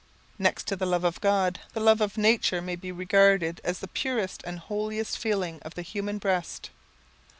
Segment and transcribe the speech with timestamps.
[0.39, 3.87] Next to the love of God, the love of nature may be regarded as the
[3.87, 6.71] purest and holiest feeling of the human breast.